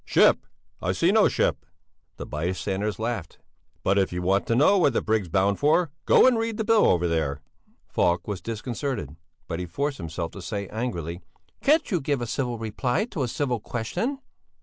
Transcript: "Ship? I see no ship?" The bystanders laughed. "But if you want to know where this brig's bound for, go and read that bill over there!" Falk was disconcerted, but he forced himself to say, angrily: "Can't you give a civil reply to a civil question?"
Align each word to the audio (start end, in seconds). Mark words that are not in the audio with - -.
"Ship? 0.03 0.35
I 0.81 0.93
see 0.93 1.11
no 1.11 1.27
ship?" 1.27 1.63
The 2.17 2.25
bystanders 2.25 2.97
laughed. 2.97 3.37
"But 3.83 3.99
if 3.99 4.11
you 4.11 4.23
want 4.23 4.47
to 4.47 4.55
know 4.55 4.79
where 4.79 4.89
this 4.89 5.03
brig's 5.03 5.29
bound 5.29 5.59
for, 5.59 5.91
go 6.05 6.25
and 6.25 6.39
read 6.39 6.57
that 6.57 6.63
bill 6.63 6.87
over 6.87 7.07
there!" 7.07 7.43
Falk 7.87 8.27
was 8.27 8.41
disconcerted, 8.41 9.15
but 9.47 9.59
he 9.59 9.67
forced 9.67 9.99
himself 9.99 10.31
to 10.31 10.41
say, 10.41 10.67
angrily: 10.69 11.21
"Can't 11.61 11.91
you 11.91 12.01
give 12.01 12.19
a 12.19 12.25
civil 12.25 12.57
reply 12.57 13.05
to 13.11 13.21
a 13.21 13.27
civil 13.27 13.59
question?" 13.59 14.17